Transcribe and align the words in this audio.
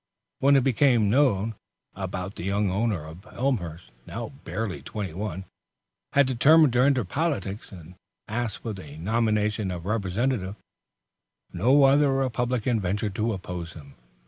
When 0.39 0.55
it 0.55 0.63
became 0.63 1.11
noised 1.11 1.53
about 1.93 2.31
that 2.31 2.35
the 2.37 2.43
young 2.43 2.71
owner 2.71 3.05
of 3.05 3.23
Elmhurst, 3.33 3.91
now 4.07 4.29
barely 4.43 4.81
twenty 4.81 5.13
one, 5.13 5.45
had 6.13 6.25
determined 6.25 6.73
to 6.73 6.81
enter 6.81 7.03
politics, 7.05 7.71
and 7.71 7.93
asked 8.27 8.63
for 8.63 8.73
the 8.73 8.97
nomination 8.97 9.69
of 9.69 9.85
Representative, 9.85 10.55
no 11.53 11.83
other 11.83 12.11
Republican 12.11 12.79
ventured 12.79 13.13
to 13.13 13.31
oppose 13.31 13.73
him. 13.73 13.93